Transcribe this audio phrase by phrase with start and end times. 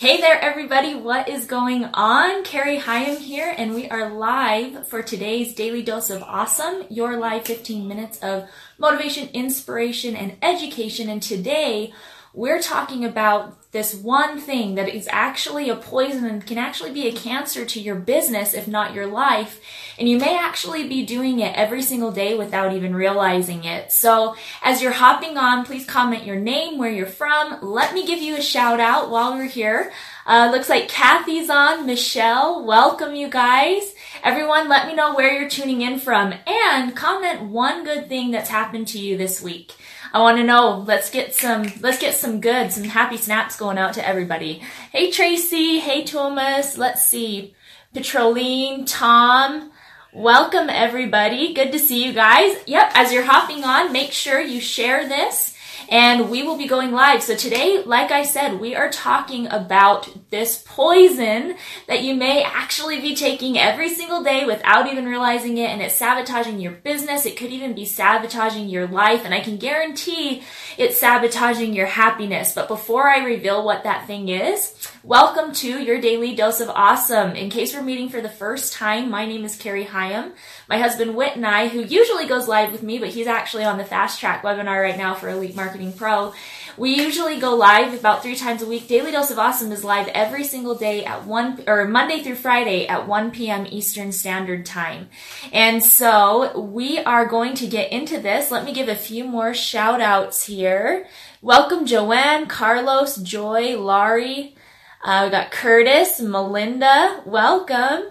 [0.00, 0.94] Hey there, everybody.
[0.94, 2.42] What is going on?
[2.42, 7.44] Carrie Hyam here, and we are live for today's Daily Dose of Awesome, your live
[7.44, 11.10] 15 minutes of motivation, inspiration, and education.
[11.10, 11.92] And today,
[12.32, 17.06] we're talking about this one thing that is actually a poison and can actually be
[17.06, 19.60] a cancer to your business, if not your life.
[19.96, 23.92] And you may actually be doing it every single day without even realizing it.
[23.92, 27.58] So as you're hopping on, please comment your name, where you're from.
[27.62, 29.92] Let me give you a shout out while we're here.
[30.26, 32.64] Uh, looks like Kathy's on, Michelle.
[32.64, 33.94] Welcome you guys.
[34.24, 38.50] Everyone, let me know where you're tuning in from and comment one good thing that's
[38.50, 39.74] happened to you this week.
[40.12, 40.84] I want to know.
[40.86, 41.66] Let's get some.
[41.80, 44.62] Let's get some good, some happy snaps going out to everybody.
[44.90, 45.78] Hey Tracy.
[45.78, 46.76] Hey Thomas.
[46.76, 47.54] Let's see.
[47.94, 49.70] Petroline, Tom.
[50.12, 51.54] Welcome everybody.
[51.54, 52.56] Good to see you guys.
[52.66, 52.92] Yep.
[52.94, 55.49] As you're hopping on, make sure you share this
[55.90, 57.20] and we will be going live.
[57.20, 61.56] So today, like I said, we are talking about this poison
[61.88, 65.96] that you may actually be taking every single day without even realizing it, and it's
[65.96, 67.26] sabotaging your business.
[67.26, 70.44] It could even be sabotaging your life, and I can guarantee
[70.78, 72.52] it's sabotaging your happiness.
[72.54, 77.32] But before I reveal what that thing is, welcome to your daily dose of awesome.
[77.32, 80.32] In case we're meeting for the first time, my name is Carrie Hyam.
[80.68, 83.76] My husband Whit and I, who usually goes live with me, but he's actually on
[83.76, 86.34] the fast track webinar right now for Elite Marketing Pro.
[86.76, 88.86] We usually go live about three times a week.
[88.86, 92.86] Daily Dose of Awesome is live every single day at one or Monday through Friday
[92.86, 93.66] at 1 p.m.
[93.70, 95.08] Eastern Standard Time.
[95.52, 98.50] And so we are going to get into this.
[98.50, 101.06] Let me give a few more shout outs here.
[101.40, 104.54] Welcome Joanne, Carlos, Joy, Laurie.
[105.02, 107.22] Uh, we got Curtis, Melinda.
[107.24, 108.10] Welcome.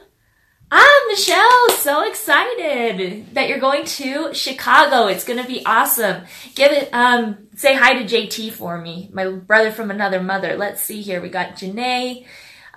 [0.72, 5.08] Ah, Michelle, so excited that you're going to Chicago.
[5.08, 6.26] It's going to be awesome.
[6.54, 10.56] Give it, um, say hi to JT for me, my brother from another mother.
[10.56, 11.22] Let's see here.
[11.22, 12.24] We got Janae.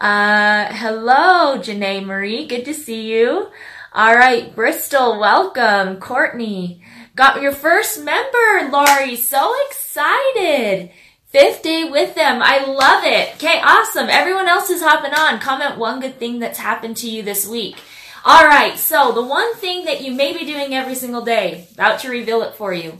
[0.00, 2.46] Uh, hello, Janae Marie.
[2.46, 3.48] Good to see you.
[3.92, 6.00] All right, Bristol, welcome.
[6.00, 6.82] Courtney,
[7.14, 9.16] got your first member, Laurie.
[9.16, 10.92] So excited.
[11.32, 12.42] Fifth day with them.
[12.42, 13.36] I love it.
[13.36, 14.08] Okay, awesome.
[14.10, 15.40] Everyone else is hopping on.
[15.40, 17.78] Comment one good thing that's happened to you this week.
[18.22, 22.00] All right, so the one thing that you may be doing every single day, about
[22.00, 22.98] to reveal it for you.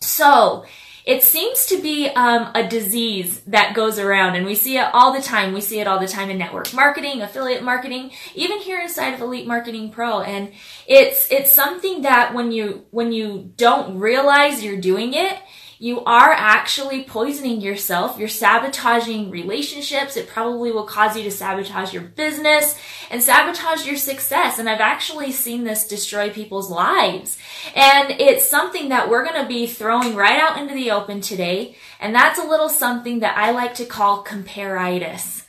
[0.00, 0.66] So,
[1.06, 5.12] it seems to be um, a disease that goes around, and we see it all
[5.12, 5.52] the time.
[5.52, 9.20] We see it all the time in network marketing, affiliate marketing, even here inside of
[9.20, 10.20] Elite Marketing Pro.
[10.20, 10.52] And
[10.86, 15.38] it's it's something that when you when you don't realize you're doing it,
[15.78, 18.18] you are actually poisoning yourself.
[18.18, 20.16] You're sabotaging relationships.
[20.16, 22.78] It probably will cause you to sabotage your business
[23.10, 24.58] and sabotage your success.
[24.58, 27.38] And I've actually seen this destroy people's lives.
[27.74, 31.76] And it's something that we're going to be throwing right out into the open today.
[32.00, 35.44] And that's a little something that I like to call comparitis.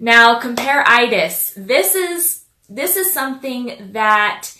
[0.00, 4.52] Now, comparitis, this is, this is something that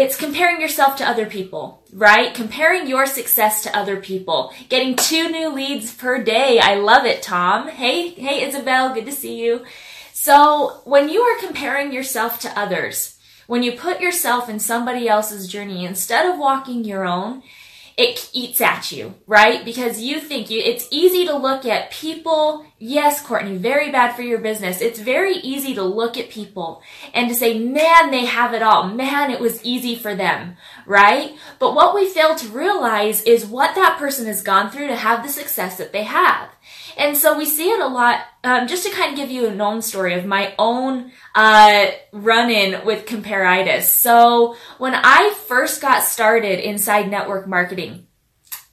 [0.00, 2.32] it's comparing yourself to other people, right?
[2.34, 4.52] Comparing your success to other people.
[4.68, 6.60] Getting two new leads per day.
[6.60, 7.68] I love it, Tom.
[7.68, 9.64] Hey, hey, Isabel, good to see you.
[10.12, 15.48] So when you are comparing yourself to others, when you put yourself in somebody else's
[15.48, 17.42] journey instead of walking your own,
[17.98, 19.64] it eats at you, right?
[19.64, 22.64] Because you think you, it's easy to look at people.
[22.78, 24.80] Yes, Courtney, very bad for your business.
[24.80, 26.80] It's very easy to look at people
[27.12, 28.86] and to say, man, they have it all.
[28.86, 30.56] Man, it was easy for them,
[30.86, 31.34] right?
[31.58, 35.24] But what we fail to realize is what that person has gone through to have
[35.24, 36.50] the success that they have.
[36.98, 38.20] And so we see it a lot.
[38.42, 42.84] Um, just to kind of give you a known story of my own uh, run-in
[42.84, 43.84] with comparitis.
[43.84, 48.08] So when I first got started inside network marketing,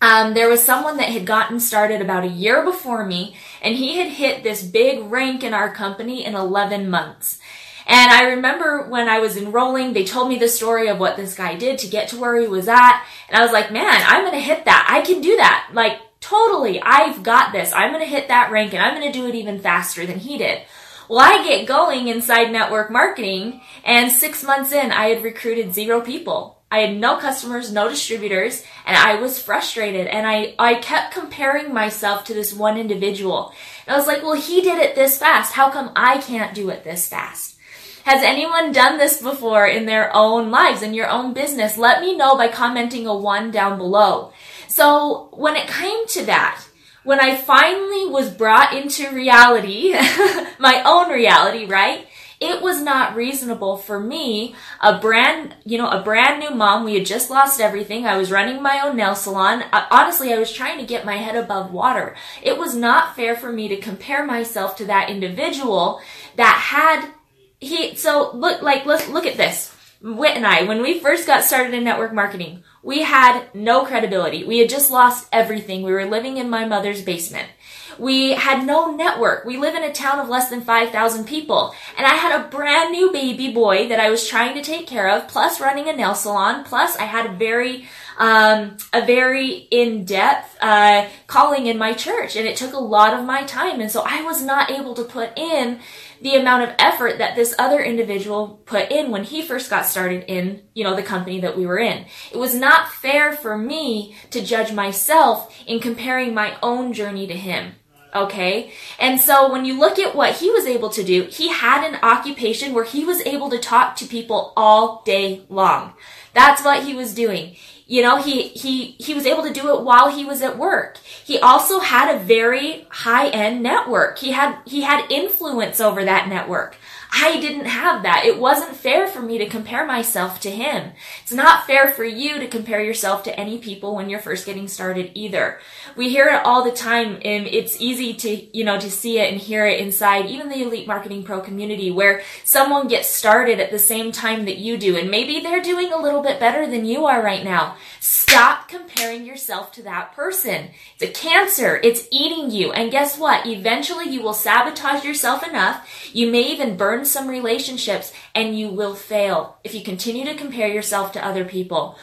[0.02, 3.98] um, there was someone that had gotten started about a year before me, and he
[3.98, 7.40] had hit this big rank in our company in 11 months.
[7.88, 11.36] And I remember when I was enrolling, they told me the story of what this
[11.36, 13.06] guy did to get to where he was at.
[13.30, 14.88] And I was like, man, I'm going to hit that.
[14.90, 15.70] I can do that.
[15.72, 16.00] Like,
[16.30, 17.72] totally, I've got this.
[17.74, 20.20] I'm going to hit that rank and I'm going to do it even faster than
[20.20, 20.62] he did.
[21.08, 26.02] Well, I get going inside network marketing and six months in, I had recruited zero
[26.02, 26.64] people.
[26.72, 31.74] I had no customers, no distributors, and I was frustrated and I, I kept comparing
[31.74, 33.54] myself to this one individual.
[33.86, 35.54] And I was like, well, he did it this fast.
[35.54, 37.56] How come I can't do it this fast?
[38.04, 41.78] Has anyone done this before in their own lives, in your own business?
[41.78, 44.32] Let me know by commenting a one down below.
[44.68, 46.64] So when it came to that,
[47.04, 49.92] when I finally was brought into reality,
[50.60, 52.08] my own reality, right?
[52.40, 56.84] it was not reasonable for me, a brand, you know, a brand new mom.
[56.84, 58.06] We had just lost everything.
[58.06, 59.64] I was running my own nail salon.
[59.72, 62.16] honestly, I was trying to get my head above water.
[62.44, 66.02] It was not fair for me to compare myself to that individual
[66.36, 67.12] that had
[67.60, 69.75] he, so look, like, look, look at this.
[70.06, 74.44] Whit and I, when we first got started in network marketing, we had no credibility.
[74.44, 75.82] We had just lost everything.
[75.82, 77.50] We were living in my mother's basement.
[77.98, 79.46] We had no network.
[79.46, 81.74] We live in a town of less than 5,000 people.
[81.98, 85.10] And I had a brand new baby boy that I was trying to take care
[85.10, 87.88] of, plus running a nail salon, plus I had a very
[88.18, 93.26] um, a very in-depth uh, calling in my church, and it took a lot of
[93.26, 95.80] my time, and so I was not able to put in
[96.22, 100.24] the amount of effort that this other individual put in when he first got started
[100.28, 102.06] in, you know, the company that we were in.
[102.32, 107.36] It was not fair for me to judge myself in comparing my own journey to
[107.36, 107.74] him.
[108.16, 108.72] Okay.
[108.98, 112.00] And so when you look at what he was able to do, he had an
[112.02, 115.94] occupation where he was able to talk to people all day long.
[116.34, 117.58] That's what he was doing.
[117.88, 120.98] You know, he, he, he was able to do it while he was at work.
[120.98, 124.18] He also had a very high end network.
[124.18, 126.78] He had, he had influence over that network.
[127.18, 128.26] I didn't have that.
[128.26, 130.92] It wasn't fair for me to compare myself to him.
[131.24, 134.68] It's not fair for you to compare yourself to any people when you're first getting
[134.68, 135.60] started either.
[135.96, 139.32] We hear it all the time and it's easy to, you know, to see it
[139.32, 143.72] and hear it inside even the Elite Marketing Pro community where someone gets started at
[143.72, 146.84] the same time that you do and maybe they're doing a little bit better than
[146.84, 147.78] you are right now.
[148.02, 150.72] Stop comparing yourself to that person.
[151.00, 151.80] It's a cancer.
[151.82, 152.74] It's eating you.
[152.74, 153.48] And guess what?
[153.48, 156.12] Eventually you will sabotage yourself enough.
[156.14, 160.68] You may even burn some relationships and you will fail if you continue to compare
[160.68, 161.98] yourself to other people.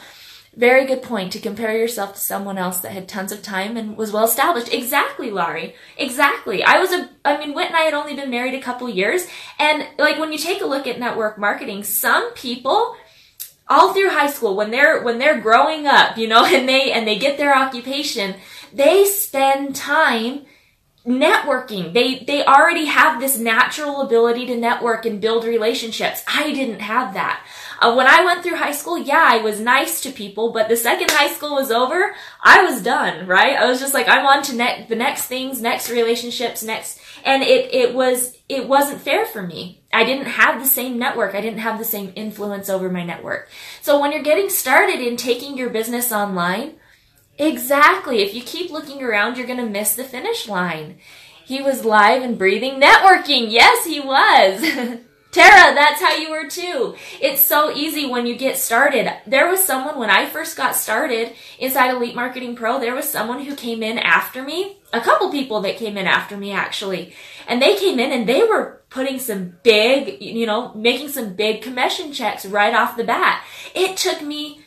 [0.55, 3.97] Very good point to compare yourself to someone else that had tons of time and
[3.97, 4.71] was well established.
[4.71, 5.73] Exactly, Laurie.
[5.97, 6.63] Exactly.
[6.63, 9.25] I was a, I mean, Whit and I had only been married a couple years.
[9.57, 12.95] And like when you take a look at network marketing, some people,
[13.67, 17.07] all through high school, when they're, when they're growing up, you know, and they, and
[17.07, 18.35] they get their occupation,
[18.71, 20.45] they spend time
[21.05, 21.93] networking.
[21.93, 26.23] They they already have this natural ability to network and build relationships.
[26.27, 27.45] I didn't have that.
[27.83, 30.77] Uh, when I went through high school, yeah, I was nice to people, but the
[30.77, 33.57] second high school was over, I was done, right?
[33.57, 37.43] I was just like, I'm on to ne- the next things, next relationships, next, and
[37.43, 39.81] it, it was, it wasn't fair for me.
[39.91, 41.35] I didn't have the same network.
[41.35, 43.49] I didn't have the same influence over my network.
[43.81, 46.75] So when you're getting started in taking your business online,
[47.37, 48.21] Exactly.
[48.21, 50.99] If you keep looking around, you're going to miss the finish line.
[51.45, 53.51] He was live and breathing networking.
[53.51, 54.99] Yes, he was.
[55.33, 56.95] Tara, that's how you were too.
[57.19, 59.11] It's so easy when you get started.
[59.25, 63.43] There was someone when I first got started inside Elite Marketing Pro, there was someone
[63.43, 64.77] who came in after me.
[64.93, 67.15] A couple people that came in after me actually.
[67.47, 71.63] And they came in and they were putting some big, you know, making some big
[71.63, 73.43] commission checks right off the bat.
[73.73, 74.62] It took me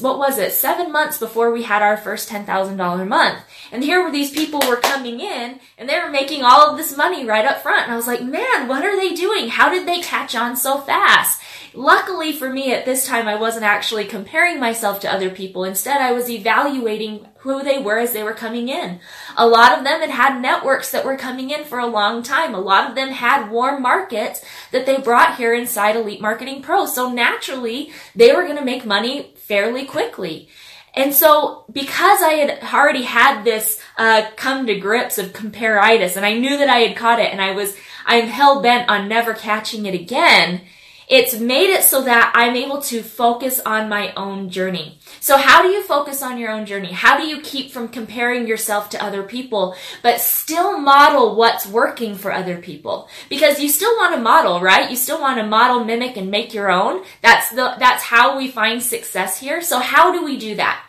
[0.00, 3.38] what was it, seven months before we had our first $10,000 month.
[3.72, 6.96] And here were these people were coming in and they were making all of this
[6.96, 7.84] money right up front.
[7.84, 9.48] And I was like, man, what are they doing?
[9.48, 11.40] How did they catch on so fast?
[11.74, 15.64] Luckily for me at this time, I wasn't actually comparing myself to other people.
[15.64, 19.00] Instead, I was evaluating who they were as they were coming in.
[19.36, 22.54] A lot of them had had networks that were coming in for a long time.
[22.54, 26.86] A lot of them had warm markets that they brought here inside Elite Marketing Pro.
[26.86, 30.48] So naturally, they were going to make money fairly quickly.
[30.94, 36.24] And so, because I had already had this uh, come to grips of comparitis, and
[36.24, 39.34] I knew that I had caught it, and I was I'm hell bent on never
[39.34, 40.62] catching it again
[41.08, 44.98] it's made it so that I'm able to focus on my own journey.
[45.20, 46.92] So how do you focus on your own journey?
[46.92, 52.14] How do you keep from comparing yourself to other people, but still model what's working
[52.14, 53.08] for other people?
[53.30, 54.90] Because you still want to model, right?
[54.90, 57.02] You still want to model, mimic, and make your own.
[57.22, 59.62] That's the, that's how we find success here.
[59.62, 60.84] So how do we do that?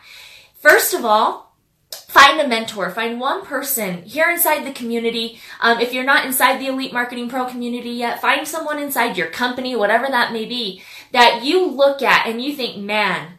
[0.60, 1.49] First of all,
[1.92, 2.90] Find a mentor.
[2.90, 5.40] Find one person here inside the community.
[5.60, 9.28] Um, if you're not inside the Elite Marketing Pro community yet, find someone inside your
[9.28, 10.82] company, whatever that may be,
[11.12, 13.38] that you look at and you think, man,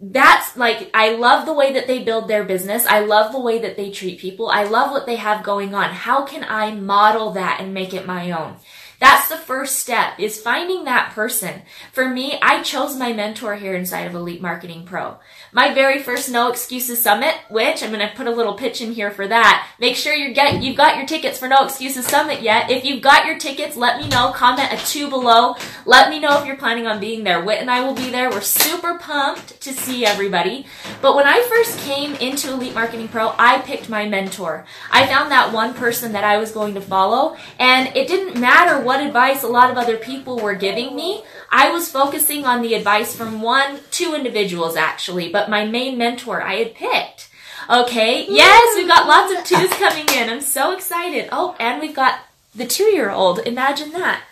[0.00, 2.84] that's like, I love the way that they build their business.
[2.86, 4.48] I love the way that they treat people.
[4.48, 5.90] I love what they have going on.
[5.90, 8.56] How can I model that and make it my own?
[9.02, 11.62] That's the first step is finding that person.
[11.90, 15.16] For me, I chose my mentor here inside of Elite Marketing Pro.
[15.50, 18.92] My very first No Excuses Summit, which I'm going to put a little pitch in
[18.92, 19.68] here for that.
[19.80, 22.70] Make sure you get, you've got your tickets for No Excuses Summit yet.
[22.70, 24.30] If you've got your tickets, let me know.
[24.36, 25.56] Comment a two below.
[25.84, 27.42] Let me know if you're planning on being there.
[27.42, 28.30] Whit and I will be there.
[28.30, 30.66] We're super pumped to see everybody.
[31.00, 34.64] But when I first came into Elite Marketing Pro, I picked my mentor.
[34.92, 38.80] I found that one person that I was going to follow and it didn't matter
[38.80, 41.24] what what advice a lot of other people were giving me.
[41.50, 46.42] I was focusing on the advice from one, two individuals actually, but my main mentor
[46.42, 47.30] I had picked.
[47.70, 48.26] Okay.
[48.28, 50.28] Yes, we've got lots of twos coming in.
[50.28, 51.30] I'm so excited.
[51.32, 52.20] Oh, and we've got
[52.54, 53.38] the two year old.
[53.38, 54.24] Imagine that.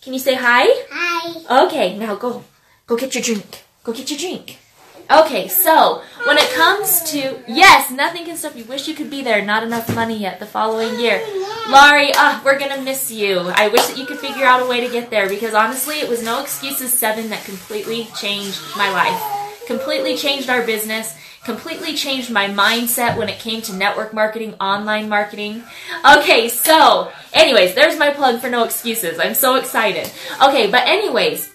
[0.00, 0.66] Can you say hi?
[0.92, 1.64] Hi.
[1.66, 2.44] Okay, now go.
[2.86, 3.64] Go get your drink.
[3.82, 4.58] Go get your drink.
[5.10, 8.64] Okay, so when it comes to yes, nothing can stop you.
[8.64, 9.44] Wish you could be there.
[9.44, 10.38] Not enough money yet.
[10.38, 11.20] The following year,
[11.68, 13.38] Laurie, ah, we're gonna miss you.
[13.54, 16.08] I wish that you could figure out a way to get there because honestly, it
[16.08, 22.30] was no excuses seven that completely changed my life, completely changed our business, completely changed
[22.30, 25.64] my mindset when it came to network marketing, online marketing.
[26.18, 29.18] Okay, so anyways, there's my plug for no excuses.
[29.18, 30.10] I'm so excited.
[30.42, 31.50] Okay, but anyways.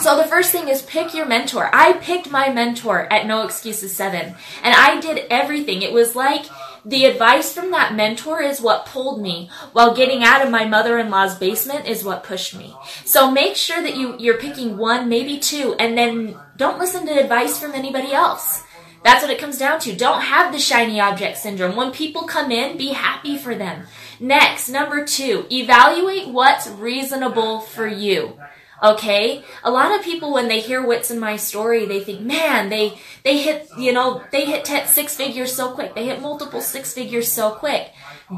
[0.00, 1.68] So the first thing is pick your mentor.
[1.72, 5.82] I picked my mentor at No Excuses 7 and I did everything.
[5.82, 6.46] It was like
[6.86, 11.34] the advice from that mentor is what pulled me while getting out of my mother-in-law's
[11.34, 12.74] basement is what pushed me.
[13.04, 17.20] So make sure that you, you're picking one, maybe two, and then don't listen to
[17.20, 18.62] advice from anybody else.
[19.02, 19.96] That's what it comes down to.
[19.96, 21.74] Don't have the shiny object syndrome.
[21.74, 23.86] When people come in, be happy for them.
[24.20, 28.38] Next, number two, evaluate what's reasonable for you.
[28.82, 29.42] Okay?
[29.64, 32.98] A lot of people when they hear what's in my story, they think, man, they,
[33.24, 35.94] they hit, you know, they hit six figures so quick.
[35.94, 37.92] They hit multiple six figures so quick.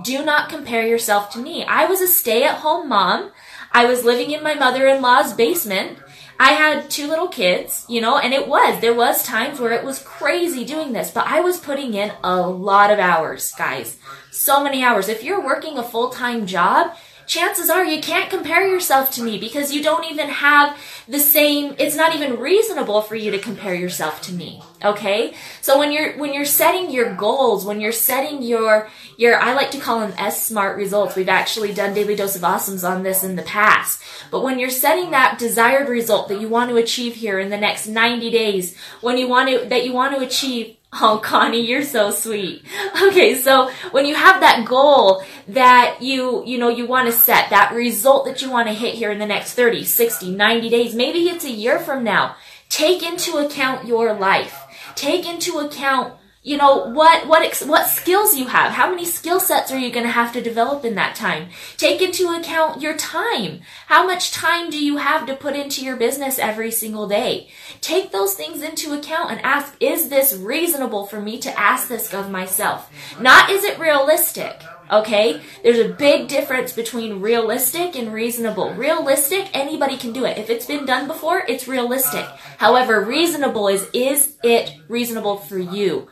[0.04, 1.64] Do not compare yourself to me.
[1.64, 3.32] I was a stay at home mom.
[3.72, 5.98] I was living in my mother-in-law's basement.
[6.40, 9.84] I had two little kids, you know, and it was, there was times where it
[9.84, 13.96] was crazy doing this, but I was putting in a lot of hours, guys.
[14.30, 15.08] So many hours.
[15.08, 16.96] If you're working a full-time job,
[17.28, 21.74] chances are you can't compare yourself to me because you don't even have the same
[21.78, 25.34] it's not even reasonable for you to compare yourself to me okay?
[25.60, 29.70] So when you're when you're setting your goals when you're setting your your i like
[29.72, 31.16] to call them s smart results.
[31.16, 34.02] We've actually done daily dose of awesomes on this in the past.
[34.30, 37.56] But when you're setting that desired result that you want to achieve here in the
[37.56, 41.82] next 90 days when you want to that you want to achieve Oh, Connie, you're
[41.82, 42.64] so sweet.
[43.08, 47.50] Okay, so when you have that goal that you, you know, you want to set,
[47.50, 50.94] that result that you want to hit here in the next 30, 60, 90 days,
[50.94, 52.36] maybe it's a year from now,
[52.68, 54.64] take into account your life.
[54.94, 56.14] Take into account
[56.48, 58.72] you know what what what skills you have.
[58.72, 61.48] How many skill sets are you going to have to develop in that time?
[61.76, 63.60] Take into account your time.
[63.86, 67.50] How much time do you have to put into your business every single day?
[67.82, 72.14] Take those things into account and ask is this reasonable for me to ask this
[72.14, 72.90] of myself?
[73.20, 75.40] Not is it realistic Okay?
[75.62, 78.72] There's a big difference between realistic and reasonable.
[78.74, 80.38] Realistic, anybody can do it.
[80.38, 82.24] If it's been done before, it's realistic.
[82.58, 86.08] However, reasonable is, is it reasonable for you?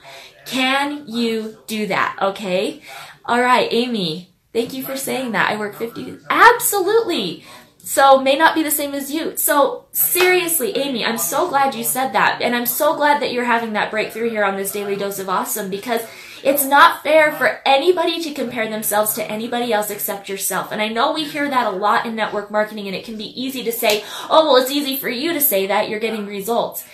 [0.47, 2.17] Can you do that?
[2.21, 2.83] Okay?
[3.29, 4.33] Alright, Amy.
[4.53, 5.51] Thank you for saying that.
[5.51, 6.19] I work 50.
[6.31, 7.45] Absolutely!
[7.87, 9.37] So may not be the same as you.
[9.37, 12.43] So seriously, Amy, I'm so glad you said that.
[12.43, 15.29] And I'm so glad that you're having that breakthrough here on this daily dose of
[15.29, 16.01] awesome because
[16.43, 20.73] it's not fair for anybody to compare themselves to anybody else except yourself.
[20.73, 23.41] And I know we hear that a lot in network marketing and it can be
[23.41, 25.89] easy to say, oh, well, it's easy for you to say that.
[25.89, 26.85] You're getting results.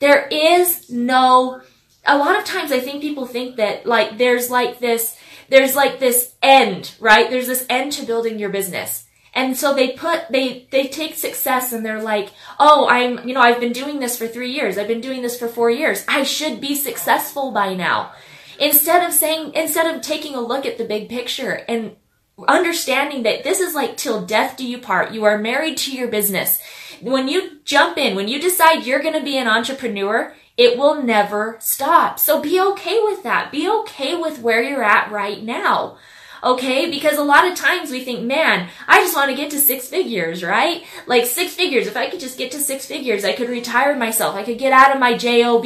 [0.00, 1.62] There is no,
[2.04, 5.16] a lot of times I think people think that like there's like this,
[5.48, 7.30] there's like this end, right?
[7.30, 9.06] There's this end to building your business.
[9.34, 13.40] And so they put, they, they take success and they're like, oh, I'm, you know,
[13.40, 14.76] I've been doing this for three years.
[14.76, 16.04] I've been doing this for four years.
[16.06, 18.12] I should be successful by now.
[18.60, 21.96] Instead of saying, instead of taking a look at the big picture and
[22.48, 25.12] understanding that this is like till death do you part.
[25.12, 26.60] You are married to your business.
[27.00, 31.02] When you jump in, when you decide you're going to be an entrepreneur, it will
[31.02, 32.18] never stop.
[32.18, 33.50] So be okay with that.
[33.50, 35.98] Be okay with where you're at right now.
[36.42, 36.90] Okay?
[36.90, 39.88] Because a lot of times we think, man, I just want to get to six
[39.88, 40.84] figures, right?
[41.06, 41.86] Like six figures.
[41.86, 44.34] If I could just get to six figures, I could retire myself.
[44.34, 45.64] I could get out of my JOB.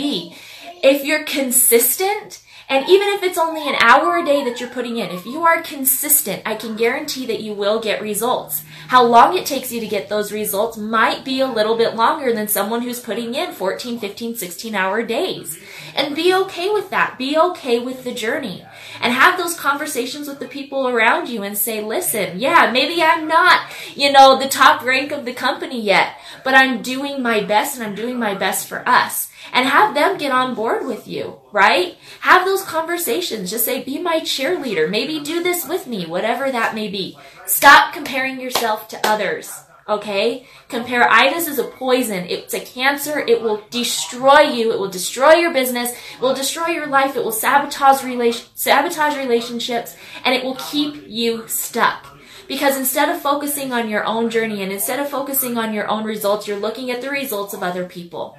[0.82, 4.96] If you're consistent, and even if it's only an hour a day that you're putting
[4.96, 8.64] in, if you are consistent, I can guarantee that you will get results.
[8.88, 12.32] How long it takes you to get those results might be a little bit longer
[12.32, 15.60] than someone who's putting in 14, 15, 16 hour days.
[15.96, 17.16] And be okay with that.
[17.16, 18.64] Be okay with the journey.
[19.00, 23.26] And have those conversations with the people around you and say, listen, yeah, maybe I'm
[23.26, 23.62] not,
[23.94, 27.84] you know, the top rank of the company yet, but I'm doing my best and
[27.84, 31.96] I'm doing my best for us and have them get on board with you, right?
[32.20, 33.50] Have those conversations.
[33.50, 34.90] Just say, be my cheerleader.
[34.90, 37.18] Maybe do this with me, whatever that may be.
[37.46, 39.65] Stop comparing yourself to others.
[39.88, 40.46] Okay?
[40.68, 42.24] Compare-itis is a poison.
[42.24, 43.20] It's a cancer.
[43.20, 44.72] It will destroy you.
[44.72, 45.92] It will destroy your business.
[45.92, 47.16] It will destroy your life.
[47.16, 52.06] It will sabotage, rela- sabotage relationships and it will keep you stuck.
[52.48, 56.04] Because instead of focusing on your own journey and instead of focusing on your own
[56.04, 58.38] results, you're looking at the results of other people.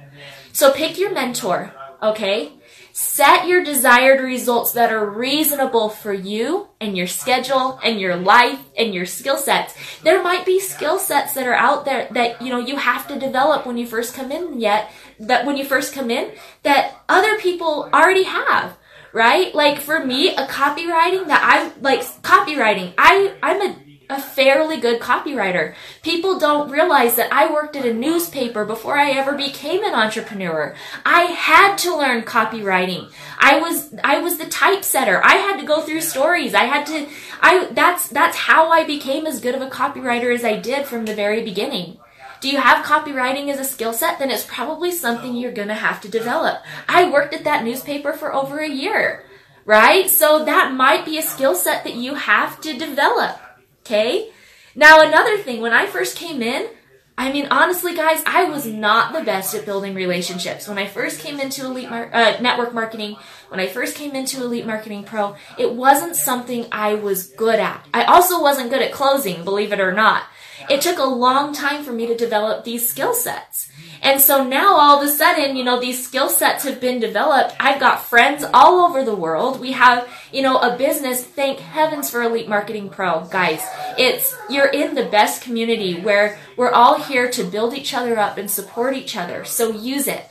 [0.52, 2.52] So pick your mentor, okay?
[3.00, 8.58] Set your desired results that are reasonable for you and your schedule and your life
[8.76, 9.72] and your skill sets.
[10.02, 13.16] There might be skill sets that are out there that, you know, you have to
[13.16, 14.90] develop when you first come in yet,
[15.20, 16.32] that when you first come in,
[16.64, 18.76] that other people already have
[19.12, 19.54] right?
[19.54, 22.92] Like for me, a copywriting that I'm like copywriting.
[22.98, 23.76] I I'm a
[24.10, 25.74] a fairly good copywriter.
[26.02, 30.74] People don't realize that I worked at a newspaper before I ever became an entrepreneur.
[31.04, 33.12] I had to learn copywriting.
[33.38, 35.20] I was I was the typesetter.
[35.22, 36.54] I had to go through stories.
[36.54, 37.06] I had to
[37.42, 41.04] I that's that's how I became as good of a copywriter as I did from
[41.04, 41.98] the very beginning.
[42.40, 44.18] Do you have copywriting as a skill set?
[44.18, 46.62] Then it's probably something you're going to have to develop.
[46.88, 49.24] I worked at that newspaper for over a year,
[49.64, 50.08] right?
[50.08, 53.40] So that might be a skill set that you have to develop.
[53.88, 54.30] Okay.
[54.74, 56.68] Now, another thing, when I first came in,
[57.16, 60.68] I mean, honestly, guys, I was not the best at building relationships.
[60.68, 63.16] When I first came into Elite Mar- uh, Network Marketing,
[63.48, 67.88] when I first came into Elite Marketing Pro, it wasn't something I was good at.
[67.94, 70.24] I also wasn't good at closing, believe it or not.
[70.68, 73.70] It took a long time for me to develop these skill sets.
[74.02, 77.54] And so now all of a sudden, you know, these skill sets have been developed.
[77.58, 79.60] I've got friends all over the world.
[79.60, 81.24] We have, you know, a business.
[81.24, 83.62] Thank heavens for Elite Marketing Pro, guys.
[83.98, 88.38] It's, you're in the best community where we're all here to build each other up
[88.38, 89.44] and support each other.
[89.44, 90.24] So use it.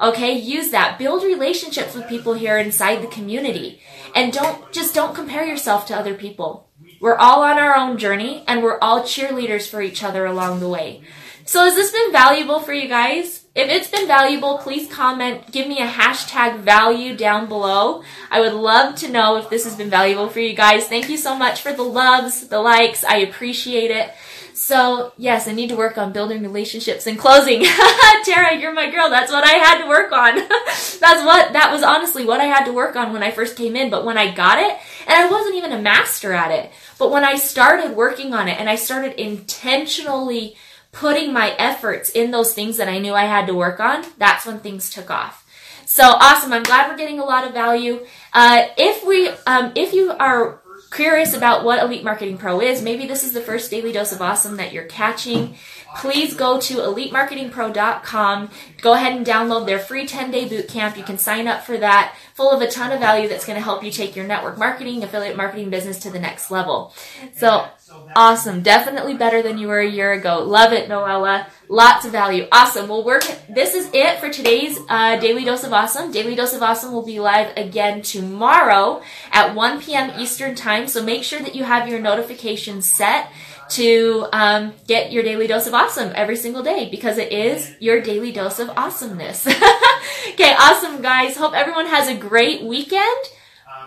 [0.00, 0.98] Okay, use that.
[0.98, 3.80] Build relationships with people here inside the community.
[4.14, 6.68] And don't, just don't compare yourself to other people.
[7.00, 10.68] We're all on our own journey and we're all cheerleaders for each other along the
[10.68, 11.02] way.
[11.46, 13.44] So has this been valuable for you guys?
[13.54, 18.02] If it's been valuable, please comment, give me a hashtag value down below.
[18.30, 20.88] I would love to know if this has been valuable for you guys.
[20.88, 23.04] Thank you so much for the loves, the likes.
[23.04, 24.10] I appreciate it.
[24.54, 27.64] So yes, I need to work on building relationships and closing.
[28.24, 29.10] Tara, you're my girl.
[29.10, 30.36] That's what I had to work on.
[30.38, 33.74] That's what, that was honestly what I had to work on when I first came
[33.74, 33.90] in.
[33.90, 37.24] But when I got it, and I wasn't even a master at it, but when
[37.24, 40.56] I started working on it and I started intentionally
[40.92, 44.46] putting my efforts in those things that I knew I had to work on, that's
[44.46, 45.44] when things took off.
[45.84, 46.52] So awesome!
[46.52, 48.06] I'm glad we're getting a lot of value.
[48.32, 50.60] Uh, if we, um, if you are
[50.94, 54.22] curious about what Elite Marketing Pro is, maybe this is the first daily dose of
[54.22, 55.56] awesome that you're catching.
[55.96, 58.50] Please go to elitemarketingpro.com.
[58.80, 60.96] Go ahead and download their free 10 day bootcamp.
[60.96, 63.62] You can sign up for that, full of a ton of value that's going to
[63.62, 66.94] help you take your network marketing, affiliate marketing business to the next level.
[67.36, 67.66] So
[68.16, 68.62] Awesome.
[68.62, 70.44] Definitely better than you were a year ago.
[70.44, 71.46] Love it, Noella.
[71.68, 72.46] Lots of value.
[72.52, 72.88] Awesome.
[72.88, 73.24] Well, work.
[73.48, 76.12] This is it for today's uh, Daily Dose of Awesome.
[76.12, 79.02] Daily Dose of Awesome will be live again tomorrow
[79.32, 80.12] at 1 p.m.
[80.20, 80.86] Eastern Time.
[80.86, 83.30] So make sure that you have your notifications set
[83.70, 88.00] to um, get your daily dose of awesome every single day because it is your
[88.00, 89.46] daily dose of awesomeness.
[90.28, 91.36] okay, awesome, guys.
[91.36, 93.24] Hope everyone has a great weekend.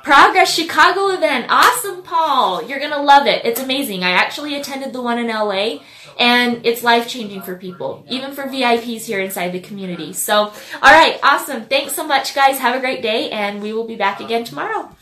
[0.07, 1.47] Progress Chicago event.
[1.49, 2.63] Awesome, Paul.
[2.63, 3.43] You're going to love it.
[3.43, 4.05] It's amazing.
[4.05, 5.79] I actually attended the one in LA
[6.17, 10.13] and it's life changing for people, even for VIPs here inside the community.
[10.13, 11.65] So, all right, awesome.
[11.65, 12.57] Thanks so much, guys.
[12.59, 14.95] Have a great day, and we will be back again tomorrow.